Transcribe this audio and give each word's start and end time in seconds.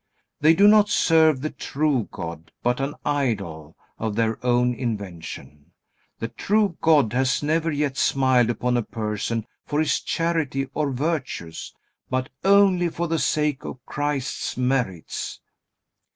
They 0.39 0.55
do 0.55 0.67
not 0.67 0.89
serve 0.89 1.41
the 1.41 1.51
true 1.51 2.09
God, 2.11 2.51
but 2.63 2.79
an 2.79 2.95
idol 3.05 3.77
of 3.99 4.15
their 4.15 4.43
own 4.43 4.73
invention. 4.73 5.73
The 6.17 6.29
true 6.29 6.75
God 6.81 7.13
has 7.13 7.43
never 7.43 7.71
yet 7.71 7.97
smiled 7.97 8.49
upon 8.49 8.77
a 8.77 8.81
person 8.81 9.45
for 9.63 9.77
his 9.77 9.99
charity 9.99 10.67
or 10.73 10.89
virtues, 10.91 11.75
but 12.09 12.29
only 12.43 12.89
for 12.89 13.07
the 13.07 13.19
sake 13.19 13.63
of 13.63 13.85
Christ's 13.85 14.57
merits. 14.57 15.39